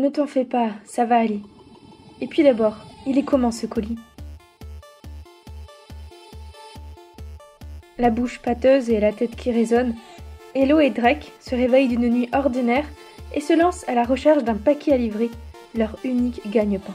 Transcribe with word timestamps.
Ne 0.00 0.08
t'en 0.08 0.26
fais 0.26 0.46
pas, 0.46 0.70
ça 0.86 1.04
va 1.04 1.18
aller. 1.18 1.42
Et 2.22 2.26
puis 2.26 2.42
d'abord, 2.42 2.74
il 3.06 3.18
est 3.18 3.22
comment 3.22 3.50
ce 3.50 3.66
colis? 3.66 3.98
La 7.98 8.08
bouche 8.08 8.38
pâteuse 8.38 8.88
et 8.88 8.98
la 8.98 9.12
tête 9.12 9.36
qui 9.36 9.52
résonne, 9.52 9.94
Hello 10.54 10.80
et 10.80 10.88
Drake 10.88 11.32
se 11.38 11.54
réveillent 11.54 11.88
d'une 11.88 12.08
nuit 12.08 12.30
ordinaire 12.32 12.86
et 13.34 13.42
se 13.42 13.52
lancent 13.52 13.86
à 13.88 13.94
la 13.94 14.04
recherche 14.04 14.42
d'un 14.42 14.54
paquet 14.54 14.94
à 14.94 14.96
livrer, 14.96 15.28
leur 15.74 15.98
unique 16.02 16.50
gagne-pain. 16.50 16.94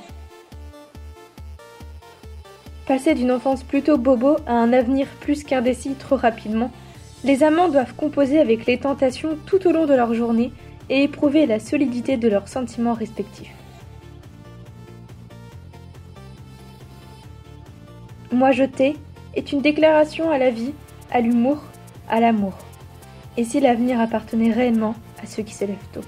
Passer 2.87 3.13
d'une 3.13 3.31
enfance 3.31 3.61
plutôt 3.61 3.99
bobo 3.99 4.37
à 4.47 4.53
un 4.53 4.73
avenir 4.73 5.05
plus 5.19 5.43
qu'indécis 5.43 5.93
trop 5.93 6.15
rapidement, 6.15 6.71
les 7.23 7.43
amants 7.43 7.69
doivent 7.69 7.93
composer 7.93 8.39
avec 8.39 8.65
les 8.65 8.79
tentations 8.79 9.37
tout 9.45 9.67
au 9.67 9.71
long 9.71 9.85
de 9.85 9.93
leur 9.93 10.15
journée 10.15 10.51
et 10.89 11.03
éprouver 11.03 11.45
la 11.45 11.59
solidité 11.59 12.17
de 12.17 12.27
leurs 12.27 12.47
sentiments 12.47 12.93
respectifs. 12.93 13.53
Moi 18.31 18.51
je 18.51 18.63
t'ai 18.63 18.95
est 19.35 19.51
une 19.51 19.61
déclaration 19.61 20.29
à 20.29 20.37
la 20.37 20.49
vie, 20.49 20.73
à 21.11 21.21
l'humour, 21.21 21.63
à 22.09 22.19
l'amour. 22.19 22.53
Et 23.37 23.43
si 23.43 23.59
l'avenir 23.59 23.99
appartenait 23.99 24.51
réellement 24.51 24.95
à 25.21 25.25
ceux 25.25 25.43
qui 25.43 25.53
se 25.53 25.65
lèvent 25.65 25.77
tôt? 25.93 26.01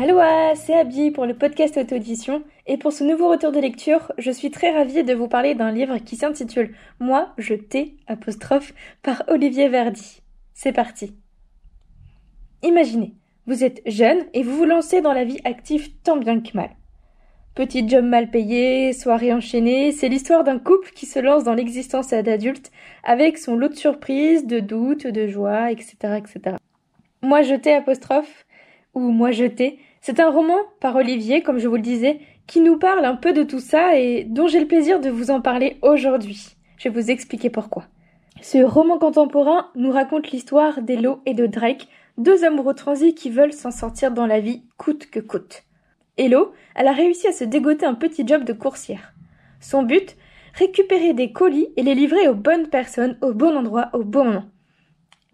Allo, 0.00 0.20
c'est 0.54 0.78
Abby 0.78 1.10
pour 1.10 1.26
le 1.26 1.34
podcast 1.34 1.76
auto-audition 1.76 2.44
et 2.68 2.76
pour 2.76 2.92
ce 2.92 3.02
nouveau 3.02 3.30
retour 3.30 3.50
de 3.50 3.58
lecture, 3.58 4.12
je 4.16 4.30
suis 4.30 4.52
très 4.52 4.70
ravie 4.70 5.02
de 5.02 5.12
vous 5.12 5.26
parler 5.26 5.56
d'un 5.56 5.72
livre 5.72 5.98
qui 5.98 6.14
s'intitule 6.14 6.72
Moi, 7.00 7.32
je 7.36 7.54
t'ai 7.54 7.96
apostrophe 8.06 8.72
par 9.02 9.24
Olivier 9.26 9.68
Verdi. 9.68 10.22
C'est 10.54 10.70
parti. 10.70 11.16
Imaginez, 12.62 13.16
vous 13.46 13.64
êtes 13.64 13.82
jeune 13.86 14.20
et 14.34 14.44
vous 14.44 14.56
vous 14.58 14.66
lancez 14.66 15.00
dans 15.00 15.12
la 15.12 15.24
vie 15.24 15.40
active 15.42 15.90
tant 16.04 16.16
bien 16.16 16.38
que 16.38 16.56
mal. 16.56 16.70
Petit 17.56 17.88
job 17.88 18.04
mal 18.04 18.30
payé, 18.30 18.92
soirée 18.92 19.32
enchaînée, 19.32 19.90
c'est 19.90 20.08
l'histoire 20.08 20.44
d'un 20.44 20.60
couple 20.60 20.92
qui 20.94 21.06
se 21.06 21.18
lance 21.18 21.42
dans 21.42 21.54
l'existence 21.54 22.10
d'adulte 22.10 22.70
avec 23.02 23.36
son 23.36 23.56
lot 23.56 23.70
de 23.70 23.74
surprises, 23.74 24.46
de 24.46 24.60
doutes, 24.60 25.08
de 25.08 25.26
joie, 25.26 25.72
etc., 25.72 26.18
etc. 26.18 26.56
Moi 27.20 27.42
je 27.42 27.56
t'ai 27.56 27.74
apostrophe 27.74 28.46
ou 28.94 29.00
Moi 29.00 29.30
je 29.30 29.44
t'ai 29.44 29.78
c'est 30.00 30.20
un 30.20 30.30
roman 30.30 30.58
par 30.80 30.96
Olivier, 30.96 31.42
comme 31.42 31.58
je 31.58 31.68
vous 31.68 31.76
le 31.76 31.82
disais, 31.82 32.20
qui 32.46 32.60
nous 32.60 32.78
parle 32.78 33.04
un 33.04 33.16
peu 33.16 33.32
de 33.32 33.42
tout 33.42 33.60
ça 33.60 33.98
et 33.98 34.24
dont 34.24 34.46
j'ai 34.46 34.60
le 34.60 34.66
plaisir 34.66 35.00
de 35.00 35.10
vous 35.10 35.30
en 35.30 35.40
parler 35.40 35.76
aujourd'hui. 35.82 36.56
Je 36.78 36.88
vais 36.88 37.00
vous 37.00 37.10
expliquer 37.10 37.50
pourquoi. 37.50 37.84
Ce 38.40 38.58
roman 38.58 38.98
contemporain 38.98 39.68
nous 39.74 39.90
raconte 39.90 40.30
l'histoire 40.30 40.80
d'Elo 40.80 41.20
et 41.26 41.34
de 41.34 41.46
Drake, 41.46 41.88
deux 42.16 42.44
amoureux 42.44 42.74
transis 42.74 43.14
qui 43.14 43.30
veulent 43.30 43.52
s'en 43.52 43.70
sortir 43.70 44.12
dans 44.12 44.26
la 44.26 44.40
vie 44.40 44.62
coûte 44.76 45.10
que 45.10 45.20
coûte. 45.20 45.64
Elo, 46.16 46.52
elle 46.74 46.88
a 46.88 46.92
réussi 46.92 47.26
à 47.28 47.32
se 47.32 47.44
dégoter 47.44 47.86
un 47.86 47.94
petit 47.94 48.26
job 48.26 48.44
de 48.44 48.52
coursière. 48.52 49.12
Son 49.60 49.82
but 49.82 50.16
récupérer 50.54 51.12
des 51.14 51.32
colis 51.32 51.68
et 51.76 51.82
les 51.82 51.94
livrer 51.94 52.28
aux 52.28 52.34
bonnes 52.34 52.68
personnes 52.68 53.18
au 53.20 53.32
bon 53.34 53.56
endroit 53.56 53.90
au 53.92 54.04
bon 54.04 54.24
moment. 54.24 54.44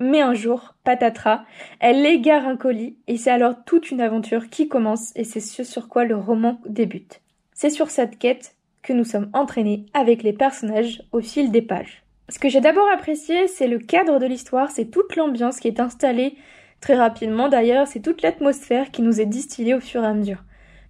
Mais 0.01 0.21
un 0.21 0.35
jour, 0.35 0.75
patatras, 0.83 1.45
elle 1.79 2.05
égare 2.05 2.47
un 2.47 2.57
colis 2.57 2.97
et 3.07 3.17
c'est 3.17 3.31
alors 3.31 3.65
toute 3.65 3.91
une 3.91 4.01
aventure 4.01 4.51
qui 4.51 4.69
commence 4.69 5.13
et 5.17 5.25
c'est 5.25 5.41
ce 5.41 5.63
sur 5.63 5.89
quoi 5.89 6.05
le 6.05 6.17
roman 6.17 6.61
débute. 6.67 7.21
C'est 7.53 7.71
sur 7.71 7.91
cette 7.91 8.19
quête 8.19 8.57
que 8.83 8.93
nous 8.93 9.05
sommes 9.05 9.31
entraînés 9.33 9.87
avec 9.95 10.23
les 10.23 10.33
personnages 10.33 11.03
au 11.13 11.21
fil 11.21 11.51
des 11.53 11.63
pages. 11.63 12.03
Ce 12.29 12.39
que 12.39 12.49
j'ai 12.49 12.61
d'abord 12.61 12.89
apprécié, 12.93 13.47
c'est 13.49 13.69
le 13.69 13.79
cadre 13.79 14.19
de 14.19 14.27
l'histoire, 14.27 14.71
c'est 14.71 14.87
toute 14.87 15.15
l'ambiance 15.15 15.61
qui 15.61 15.69
est 15.69 15.81
installée 15.81 16.37
très 16.81 16.97
rapidement 16.97 17.49
d'ailleurs, 17.49 17.87
c'est 17.87 18.01
toute 18.01 18.21
l'atmosphère 18.21 18.91
qui 18.91 19.01
nous 19.01 19.21
est 19.21 19.27
distillée 19.27 19.75
au 19.75 19.81
fur 19.81 20.03
et 20.03 20.07
à 20.07 20.13
mesure. 20.13 20.43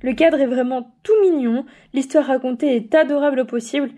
Le 0.03 0.13
cadre 0.13 0.41
est 0.41 0.47
vraiment 0.47 0.93
tout 1.03 1.13
mignon, 1.23 1.65
l'histoire 1.93 2.27
racontée 2.27 2.75
est 2.75 2.95
adorable 2.95 3.41
au 3.41 3.45
possible, 3.45 3.91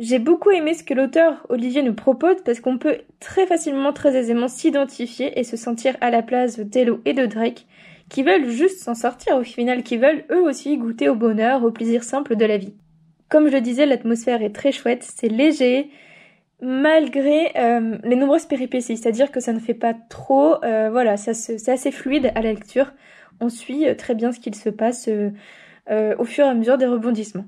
j'ai 0.00 0.18
beaucoup 0.18 0.50
aimé 0.50 0.72
ce 0.72 0.82
que 0.82 0.94
l'auteur 0.94 1.46
Olivier 1.50 1.82
nous 1.82 1.92
propose 1.92 2.42
parce 2.42 2.58
qu'on 2.58 2.78
peut 2.78 3.02
très 3.20 3.46
facilement, 3.46 3.92
très 3.92 4.16
aisément 4.16 4.48
s'identifier 4.48 5.38
et 5.38 5.44
se 5.44 5.58
sentir 5.58 5.94
à 6.00 6.10
la 6.10 6.22
place 6.22 6.58
d'Elo 6.58 7.02
et 7.04 7.12
de 7.12 7.26
Drake 7.26 7.66
qui 8.08 8.22
veulent 8.22 8.48
juste 8.48 8.80
s'en 8.80 8.94
sortir 8.94 9.36
au 9.36 9.44
final, 9.44 9.82
qui 9.82 9.98
veulent 9.98 10.24
eux 10.30 10.40
aussi 10.40 10.78
goûter 10.78 11.10
au 11.10 11.14
bonheur, 11.14 11.62
au 11.64 11.70
plaisir 11.70 12.02
simple 12.02 12.34
de 12.34 12.46
la 12.46 12.56
vie. 12.56 12.72
Comme 13.28 13.48
je 13.48 13.52
le 13.52 13.60
disais, 13.60 13.84
l'atmosphère 13.84 14.42
est 14.42 14.54
très 14.54 14.72
chouette, 14.72 15.04
c'est 15.04 15.28
léger, 15.28 15.90
malgré 16.62 17.52
euh, 17.56 17.98
les 18.02 18.16
nombreuses 18.16 18.46
péripéties, 18.46 18.96
c'est-à-dire 18.96 19.30
que 19.30 19.38
ça 19.38 19.52
ne 19.52 19.60
fait 19.60 19.74
pas 19.74 19.94
trop, 20.08 20.64
euh, 20.64 20.88
voilà, 20.90 21.18
c'est 21.18 21.68
assez 21.68 21.92
fluide 21.92 22.32
à 22.34 22.40
la 22.40 22.52
lecture. 22.52 22.92
On 23.38 23.50
suit 23.50 23.86
euh, 23.86 23.94
très 23.94 24.14
bien 24.14 24.32
ce 24.32 24.40
qu'il 24.40 24.54
se 24.54 24.70
passe 24.70 25.08
au 25.08 26.24
fur 26.24 26.46
et 26.46 26.48
à 26.48 26.54
mesure 26.54 26.78
des 26.78 26.86
rebondissements. 26.86 27.44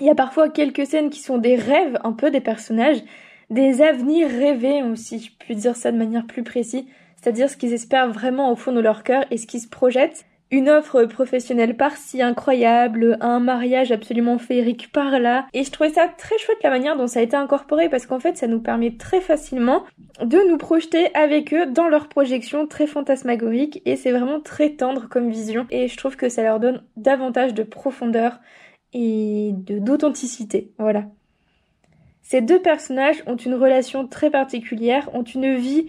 Il 0.00 0.06
y 0.06 0.10
a 0.10 0.14
parfois 0.14 0.48
quelques 0.48 0.86
scènes 0.86 1.10
qui 1.10 1.20
sont 1.20 1.38
des 1.38 1.56
rêves 1.56 1.98
un 2.04 2.12
peu 2.12 2.30
des 2.30 2.40
personnages, 2.40 3.02
des 3.50 3.82
avenirs 3.82 4.28
rêvés 4.28 4.82
aussi, 4.82 5.18
je 5.18 5.30
puis 5.38 5.54
dire 5.54 5.76
ça 5.76 5.92
de 5.92 5.98
manière 5.98 6.26
plus 6.26 6.42
précise, 6.42 6.84
c'est-à-dire 7.16 7.50
ce 7.50 7.56
qu'ils 7.56 7.74
espèrent 7.74 8.10
vraiment 8.10 8.50
au 8.50 8.56
fond 8.56 8.72
de 8.72 8.80
leur 8.80 9.02
cœur 9.02 9.24
et 9.30 9.36
ce 9.36 9.46
qu'ils 9.46 9.60
se 9.60 9.68
projettent. 9.68 10.24
Une 10.52 10.68
offre 10.68 11.04
professionnelle 11.04 11.76
par-ci 11.76 12.22
incroyable, 12.22 13.18
un 13.20 13.38
mariage 13.38 13.92
absolument 13.92 14.38
féerique 14.38 14.90
par-là. 14.90 15.46
Et 15.52 15.62
je 15.62 15.70
trouvais 15.70 15.90
ça 15.90 16.08
très 16.08 16.36
chouette 16.38 16.58
la 16.64 16.70
manière 16.70 16.96
dont 16.96 17.06
ça 17.06 17.20
a 17.20 17.22
été 17.22 17.36
incorporé 17.36 17.88
parce 17.88 18.06
qu'en 18.06 18.18
fait 18.18 18.36
ça 18.36 18.48
nous 18.48 18.58
permet 18.58 18.96
très 18.96 19.20
facilement 19.20 19.84
de 20.20 20.38
nous 20.48 20.56
projeter 20.56 21.14
avec 21.14 21.54
eux 21.54 21.66
dans 21.66 21.86
leurs 21.86 22.08
projections 22.08 22.66
très 22.66 22.88
fantasmagoriques 22.88 23.80
et 23.84 23.94
c'est 23.94 24.10
vraiment 24.10 24.40
très 24.40 24.70
tendre 24.70 25.08
comme 25.08 25.30
vision 25.30 25.66
et 25.70 25.86
je 25.86 25.96
trouve 25.96 26.16
que 26.16 26.28
ça 26.28 26.42
leur 26.42 26.58
donne 26.58 26.82
davantage 26.96 27.54
de 27.54 27.62
profondeur 27.62 28.40
et 28.92 29.52
de 29.52 29.78
d'authenticité. 29.78 30.72
Voilà. 30.78 31.06
Ces 32.22 32.40
deux 32.40 32.60
personnages 32.60 33.22
ont 33.26 33.36
une 33.36 33.54
relation 33.54 34.06
très 34.06 34.30
particulière, 34.30 35.08
ont 35.14 35.24
une 35.24 35.56
vie 35.56 35.88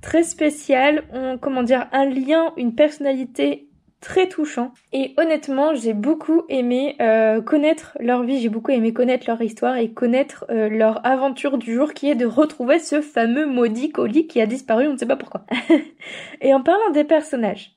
très 0.00 0.22
spéciale, 0.22 1.04
ont 1.12 1.38
comment 1.38 1.62
dire 1.62 1.88
un 1.92 2.04
lien, 2.04 2.52
une 2.56 2.74
personnalité 2.74 3.68
très 4.00 4.28
touchant. 4.28 4.72
Et 4.92 5.14
honnêtement, 5.16 5.74
j'ai 5.74 5.92
beaucoup 5.92 6.42
aimé 6.48 6.96
euh, 7.00 7.40
connaître 7.40 7.96
leur 8.00 8.22
vie, 8.22 8.38
j'ai 8.38 8.48
beaucoup 8.48 8.70
aimé 8.70 8.92
connaître 8.92 9.26
leur 9.26 9.40
histoire 9.42 9.76
et 9.76 9.90
connaître 9.90 10.44
euh, 10.50 10.68
leur 10.68 11.04
aventure 11.04 11.58
du 11.58 11.74
jour 11.74 11.94
qui 11.94 12.08
est 12.08 12.14
de 12.14 12.26
retrouver 12.26 12.78
ce 12.78 13.00
fameux 13.00 13.46
maudit 13.46 13.90
colis 13.90 14.26
qui 14.26 14.40
a 14.40 14.46
disparu, 14.46 14.86
on 14.86 14.92
ne 14.92 14.98
sait 14.98 15.06
pas 15.06 15.16
pourquoi. 15.16 15.44
et 16.40 16.54
en 16.54 16.62
parlant 16.62 16.90
des 16.90 17.04
personnages, 17.04 17.72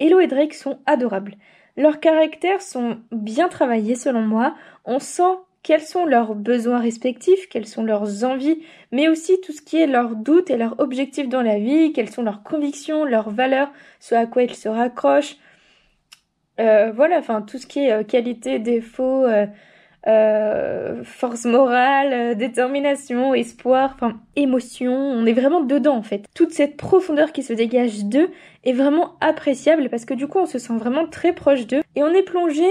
Hello 0.00 0.20
et 0.20 0.26
Drake 0.26 0.54
sont 0.54 0.78
adorables. 0.86 1.36
Leurs 1.76 2.00
caractères 2.00 2.62
sont 2.62 2.98
bien 3.10 3.48
travaillés 3.48 3.96
selon 3.96 4.22
moi. 4.22 4.54
On 4.84 4.98
sent 4.98 5.38
quels 5.64 5.80
sont 5.80 6.04
leurs 6.04 6.34
besoins 6.34 6.78
respectifs, 6.78 7.48
quelles 7.48 7.66
sont 7.66 7.82
leurs 7.82 8.22
envies, 8.24 8.62
mais 8.92 9.08
aussi 9.08 9.40
tout 9.40 9.52
ce 9.52 9.62
qui 9.62 9.78
est 9.78 9.86
leurs 9.86 10.14
doutes 10.14 10.50
et 10.50 10.56
leurs 10.56 10.78
objectifs 10.78 11.28
dans 11.28 11.42
la 11.42 11.58
vie, 11.58 11.92
quelles 11.92 12.10
sont 12.10 12.22
leurs 12.22 12.42
convictions, 12.42 13.04
leurs 13.04 13.30
valeurs, 13.30 13.72
ce 13.98 14.14
à 14.14 14.26
quoi 14.26 14.42
ils 14.42 14.54
se 14.54 14.68
raccrochent. 14.68 15.36
Euh, 16.60 16.92
voilà, 16.92 17.18
enfin 17.18 17.42
tout 17.42 17.58
ce 17.58 17.66
qui 17.66 17.80
est 17.80 17.92
euh, 17.92 18.04
qualité, 18.04 18.58
défaut, 18.58 19.24
euh, 19.24 19.46
euh, 20.06 21.02
force 21.02 21.46
morale, 21.46 22.12
euh, 22.12 22.34
détermination, 22.34 23.32
espoir, 23.32 23.92
enfin 23.94 24.20
émotion, 24.36 24.92
on 24.92 25.24
est 25.24 25.32
vraiment 25.32 25.62
dedans 25.62 25.96
en 25.96 26.02
fait. 26.02 26.26
Toute 26.34 26.52
cette 26.52 26.76
profondeur 26.76 27.32
qui 27.32 27.42
se 27.42 27.54
dégage 27.54 28.04
d'eux 28.04 28.30
est 28.64 28.72
vraiment 28.72 29.16
appréciable 29.20 29.88
parce 29.88 30.04
que 30.04 30.12
du 30.14 30.26
coup 30.26 30.38
on 30.38 30.46
se 30.46 30.58
sent 30.58 30.76
vraiment 30.76 31.06
très 31.06 31.32
proche 31.32 31.66
d'eux 31.66 31.82
et 31.96 32.02
on 32.02 32.12
est 32.12 32.22
plongé 32.22 32.64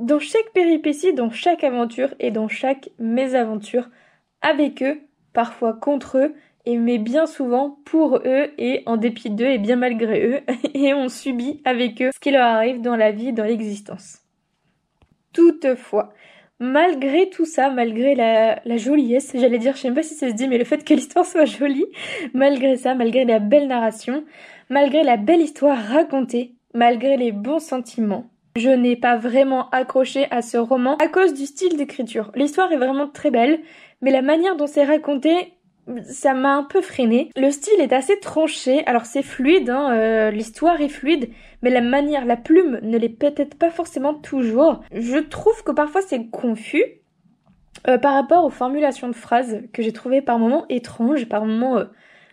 dans 0.00 0.18
chaque 0.18 0.50
péripétie, 0.52 1.14
dans 1.14 1.30
chaque 1.30 1.62
aventure 1.62 2.14
et 2.18 2.32
dans 2.32 2.48
chaque 2.48 2.90
mésaventure 2.98 3.88
avec 4.40 4.82
eux, 4.82 5.00
parfois 5.32 5.74
contre 5.74 6.18
eux, 6.18 6.34
mais 6.66 6.98
bien 6.98 7.26
souvent 7.26 7.78
pour 7.84 8.16
eux 8.24 8.50
et 8.58 8.82
en 8.86 8.96
dépit 8.96 9.30
d'eux 9.30 9.46
et 9.46 9.58
bien 9.58 9.76
malgré 9.76 10.26
eux, 10.26 10.40
et 10.74 10.94
on 10.94 11.08
subit 11.08 11.60
avec 11.64 12.02
eux 12.02 12.10
ce 12.12 12.18
qui 12.18 12.32
leur 12.32 12.46
arrive 12.46 12.80
dans 12.80 12.96
la 12.96 13.12
vie, 13.12 13.32
dans 13.32 13.44
l'existence. 13.44 14.18
Toutefois, 15.32 16.12
malgré 16.62 17.28
tout 17.28 17.44
ça, 17.44 17.70
malgré 17.70 18.14
la, 18.14 18.60
la 18.64 18.76
joliesse, 18.76 19.32
j'allais 19.34 19.58
dire, 19.58 19.74
je 19.74 19.80
sais 19.80 19.88
même 19.88 19.96
pas 19.96 20.04
si 20.04 20.14
ça 20.14 20.28
se 20.28 20.34
dit, 20.34 20.46
mais 20.46 20.58
le 20.58 20.64
fait 20.64 20.84
que 20.84 20.94
l'histoire 20.94 21.26
soit 21.26 21.44
jolie, 21.44 21.86
malgré 22.34 22.76
ça, 22.76 22.94
malgré 22.94 23.24
la 23.24 23.40
belle 23.40 23.66
narration, 23.66 24.24
malgré 24.70 25.02
la 25.02 25.16
belle 25.16 25.40
histoire 25.40 25.76
racontée, 25.76 26.54
malgré 26.72 27.16
les 27.16 27.32
bons 27.32 27.58
sentiments, 27.58 28.30
je 28.56 28.70
n'ai 28.70 28.96
pas 28.96 29.16
vraiment 29.16 29.68
accroché 29.70 30.26
à 30.30 30.40
ce 30.40 30.56
roman 30.56 30.96
à 30.98 31.08
cause 31.08 31.34
du 31.34 31.46
style 31.46 31.76
d'écriture. 31.76 32.30
L'histoire 32.36 32.70
est 32.70 32.76
vraiment 32.76 33.08
très 33.08 33.30
belle, 33.30 33.60
mais 34.00 34.12
la 34.12 34.22
manière 34.22 34.56
dont 34.56 34.68
c'est 34.68 34.84
raconté 34.84 35.54
ça 36.04 36.34
m'a 36.34 36.54
un 36.54 36.64
peu 36.64 36.80
freiné. 36.80 37.30
Le 37.36 37.50
style 37.50 37.80
est 37.80 37.92
assez 37.92 38.18
tranché, 38.20 38.84
alors 38.86 39.04
c'est 39.04 39.22
fluide, 39.22 39.70
hein, 39.70 39.92
euh, 39.92 40.30
l'histoire 40.30 40.80
est 40.80 40.88
fluide, 40.88 41.30
mais 41.62 41.70
la 41.70 41.80
manière, 41.80 42.24
la 42.24 42.36
plume 42.36 42.78
ne 42.82 42.98
l'est 42.98 43.08
peut-être 43.08 43.56
pas 43.56 43.70
forcément 43.70 44.14
toujours. 44.14 44.82
Je 44.92 45.18
trouve 45.18 45.62
que 45.64 45.72
parfois 45.72 46.02
c'est 46.02 46.26
confus. 46.26 47.02
Euh, 47.88 47.98
par 47.98 48.14
rapport 48.14 48.44
aux 48.44 48.50
formulations 48.50 49.08
de 49.08 49.14
phrases 49.14 49.62
que 49.72 49.82
j'ai 49.82 49.92
trouvées 49.92 50.22
par 50.22 50.38
moments 50.38 50.66
étranges, 50.68 51.24
par 51.24 51.44
moments 51.44 51.78
euh, 51.78 51.84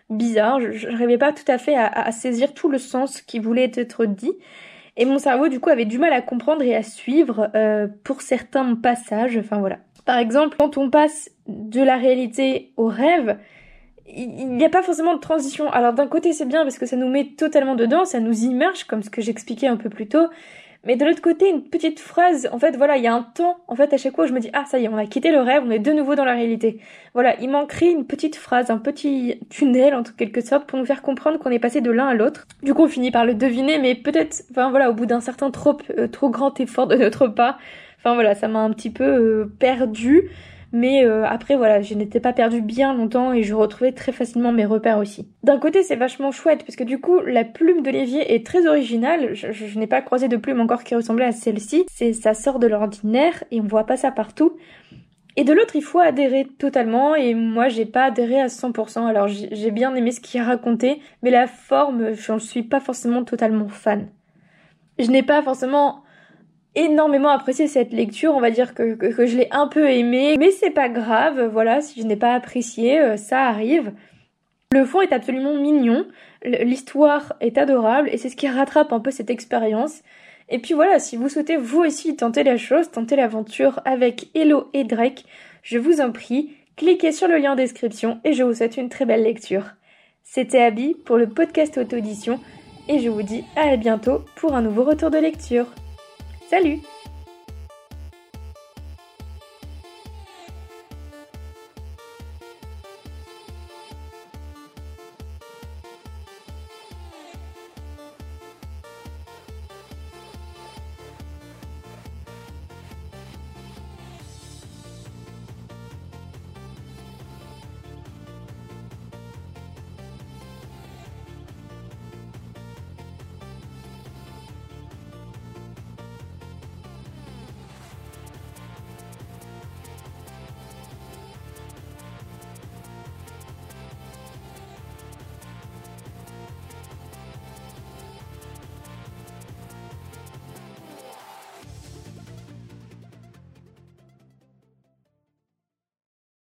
bizarres, 0.08 0.60
je 0.60 0.88
n'arrivais 0.88 1.18
pas 1.18 1.32
tout 1.32 1.50
à 1.50 1.58
fait 1.58 1.74
à, 1.76 2.12
saisir 2.12 2.54
tout 2.54 2.68
le 2.68 2.78
sens 2.78 3.20
qui 3.20 3.40
voulait 3.40 3.70
être 3.74 4.04
dit. 4.04 4.32
Et 4.96 5.04
mon 5.04 5.18
cerveau, 5.18 5.48
du 5.48 5.58
coup, 5.58 5.70
avait 5.70 5.86
du 5.86 5.98
mal 5.98 6.12
à 6.12 6.20
comprendre 6.20 6.62
et 6.62 6.74
à 6.74 6.82
suivre 6.82 7.50
euh, 7.54 7.88
pour 8.04 8.22
certains 8.22 8.74
passages. 8.76 9.38
Enfin 9.38 9.58
voilà. 9.58 9.78
Par 10.04 10.18
exemple, 10.18 10.56
quand 10.58 10.76
on 10.78 10.90
passe 10.90 11.30
de 11.46 11.82
la 11.82 11.96
réalité 11.96 12.72
au 12.76 12.86
rêve, 12.86 13.38
il 14.06 14.48
n'y 14.48 14.64
a 14.64 14.68
pas 14.68 14.82
forcément 14.82 15.14
de 15.14 15.20
transition. 15.20 15.70
Alors 15.70 15.92
d'un 15.92 16.06
côté 16.06 16.32
c'est 16.32 16.46
bien 16.46 16.62
parce 16.62 16.78
que 16.78 16.86
ça 16.86 16.96
nous 16.96 17.08
met 17.08 17.26
totalement 17.36 17.76
dedans, 17.76 18.04
ça 18.04 18.20
nous 18.20 18.44
immerge 18.44 18.84
comme 18.84 19.02
ce 19.02 19.10
que 19.10 19.22
j'expliquais 19.22 19.68
un 19.68 19.76
peu 19.76 19.88
plus 19.88 20.08
tôt. 20.08 20.28
Mais 20.84 20.96
de 20.96 21.04
l'autre 21.04 21.20
côté, 21.20 21.50
une 21.50 21.62
petite 21.62 22.00
phrase, 22.00 22.48
en 22.52 22.58
fait, 22.58 22.74
voilà, 22.74 22.96
il 22.96 23.04
y 23.04 23.06
a 23.06 23.12
un 23.12 23.22
temps, 23.22 23.58
en 23.68 23.74
fait, 23.76 23.92
à 23.92 23.98
chaque 23.98 24.14
fois, 24.14 24.24
où 24.24 24.28
je 24.28 24.32
me 24.32 24.40
dis, 24.40 24.48
ah, 24.54 24.64
ça 24.66 24.78
y 24.78 24.86
est, 24.86 24.88
on 24.88 24.96
a 24.96 25.04
quitté 25.04 25.30
le 25.30 25.40
rêve, 25.40 25.62
on 25.66 25.70
est 25.70 25.78
de 25.78 25.92
nouveau 25.92 26.14
dans 26.14 26.24
la 26.24 26.32
réalité. 26.32 26.80
Voilà, 27.12 27.38
il 27.38 27.50
manquerait 27.50 27.90
une 27.90 28.06
petite 28.06 28.36
phrase, 28.36 28.70
un 28.70 28.78
petit 28.78 29.40
tunnel, 29.50 29.94
en 29.94 30.02
quelque 30.02 30.40
sorte, 30.40 30.66
pour 30.66 30.78
nous 30.78 30.86
faire 30.86 31.02
comprendre 31.02 31.38
qu'on 31.38 31.50
est 31.50 31.58
passé 31.58 31.82
de 31.82 31.90
l'un 31.90 32.06
à 32.06 32.14
l'autre. 32.14 32.46
Du 32.62 32.72
coup, 32.72 32.84
on 32.84 32.88
finit 32.88 33.10
par 33.10 33.26
le 33.26 33.34
deviner, 33.34 33.78
mais 33.78 33.94
peut-être, 33.94 34.42
enfin, 34.52 34.70
voilà, 34.70 34.88
au 34.88 34.94
bout 34.94 35.04
d'un 35.04 35.20
certain 35.20 35.50
trop, 35.50 35.76
euh, 35.98 36.08
trop 36.08 36.30
grand 36.30 36.58
effort 36.60 36.86
de 36.86 36.96
notre 36.96 37.28
part, 37.28 37.58
enfin, 38.00 38.14
voilà, 38.14 38.34
ça 38.34 38.48
m'a 38.48 38.60
un 38.60 38.70
petit 38.70 38.90
peu 38.90 39.04
euh, 39.04 39.52
perdu. 39.58 40.30
Mais 40.72 41.04
euh, 41.04 41.24
après 41.26 41.56
voilà, 41.56 41.82
je 41.82 41.94
n'étais 41.94 42.20
pas 42.20 42.32
perdue 42.32 42.62
bien 42.62 42.94
longtemps 42.94 43.32
et 43.32 43.42
je 43.42 43.54
retrouvais 43.54 43.92
très 43.92 44.12
facilement 44.12 44.52
mes 44.52 44.64
repères 44.64 44.98
aussi. 44.98 45.28
D'un 45.42 45.58
côté 45.58 45.82
c'est 45.82 45.96
vachement 45.96 46.30
chouette 46.30 46.64
parce 46.64 46.76
que 46.76 46.84
du 46.84 47.00
coup 47.00 47.18
la 47.20 47.44
plume 47.44 47.82
de 47.82 47.90
l'évier 47.90 48.34
est 48.34 48.46
très 48.46 48.66
originale. 48.68 49.34
Je, 49.34 49.78
n'ai 49.78 49.88
pas 49.88 50.00
croisé 50.00 50.28
de 50.28 50.36
plume 50.36 50.60
encore 50.60 50.84
qui 50.84 50.94
ressemblait 50.94 51.24
à 51.24 51.32
celle-ci. 51.32 51.86
C'est 51.90 52.12
ça 52.12 52.34
sort 52.34 52.60
de 52.60 52.68
l'ordinaire 52.68 53.42
et 53.50 53.60
on 53.60 53.66
voit 53.66 53.84
pas 53.84 53.96
ça 53.96 54.12
partout. 54.12 54.56
Et 55.36 55.44
de 55.44 55.52
l'autre, 55.52 55.76
il 55.76 55.82
faut 55.82 56.00
adhérer 56.00 56.44
totalement, 56.58 57.14
et 57.14 57.34
moi, 57.34 57.68
j'ai 57.68 57.86
pas 57.86 58.06
adhéré 58.06 58.40
à 58.40 58.48
100%. 58.48 59.06
Alors, 59.06 59.28
j'ai 59.28 59.70
bien 59.70 59.94
aimé 59.94 60.10
ce 60.10 60.20
qu'il 60.20 60.40
a 60.40 60.44
raconté, 60.44 61.00
mais 61.22 61.30
la 61.30 61.46
forme, 61.46 62.12
je 62.14 62.32
ne 62.32 62.38
suis 62.40 62.64
pas 62.64 62.80
forcément 62.80 63.22
totalement 63.22 63.68
fan. 63.68 64.08
Je 64.98 65.08
n'ai 65.08 65.22
pas 65.22 65.40
forcément 65.40 66.02
énormément 66.74 67.30
apprécié 67.30 67.66
cette 67.66 67.92
lecture, 67.92 68.34
on 68.34 68.40
va 68.40 68.50
dire 68.50 68.74
que, 68.74 68.96
je 69.00 69.36
l'ai 69.36 69.48
un 69.50 69.66
peu 69.66 69.90
aimée, 69.90 70.36
mais 70.38 70.50
c'est 70.50 70.70
pas 70.70 70.88
grave, 70.88 71.48
voilà, 71.52 71.80
si 71.80 72.00
je 72.00 72.06
n'ai 72.06 72.16
pas 72.16 72.34
apprécié, 72.34 73.00
euh, 73.00 73.16
ça 73.16 73.42
arrive. 73.42 73.92
Le 74.72 74.84
fond 74.84 75.00
est 75.00 75.12
absolument 75.12 75.54
mignon, 75.54 76.06
l'histoire 76.44 77.34
est 77.40 77.58
adorable 77.58 78.08
et 78.12 78.18
c'est 78.18 78.28
ce 78.28 78.36
qui 78.36 78.48
rattrape 78.48 78.92
un 78.92 79.00
peu 79.00 79.10
cette 79.10 79.30
expérience. 79.30 80.02
Et 80.48 80.58
puis 80.58 80.74
voilà, 80.74 80.98
si 80.98 81.16
vous 81.16 81.28
souhaitez 81.28 81.56
vous 81.56 81.80
aussi 81.80 82.14
tenter 82.16 82.44
la 82.44 82.56
chose, 82.56 82.90
tenter 82.90 83.16
l'aventure 83.16 83.80
avec 83.84 84.28
Hello 84.34 84.68
et 84.72 84.84
Drake, 84.84 85.24
je 85.62 85.78
vous 85.78 86.00
en 86.00 86.12
prie, 86.12 86.54
cliquez 86.76 87.12
sur 87.12 87.28
le 87.28 87.38
lien 87.38 87.52
en 87.52 87.56
description 87.56 88.20
et 88.24 88.32
je 88.32 88.44
vous 88.44 88.54
souhaite 88.54 88.76
une 88.76 88.88
très 88.88 89.06
belle 89.06 89.24
lecture. 89.24 89.64
C'était 90.22 90.62
Abby 90.62 90.94
pour 91.04 91.16
le 91.16 91.28
podcast 91.28 91.76
auto-audition 91.76 92.38
et 92.88 93.00
je 93.00 93.08
vous 93.08 93.22
dis 93.22 93.44
à 93.56 93.76
bientôt 93.76 94.24
pour 94.36 94.54
un 94.54 94.62
nouveau 94.62 94.84
retour 94.84 95.10
de 95.10 95.18
lecture. 95.18 95.66
Salut 96.50 96.82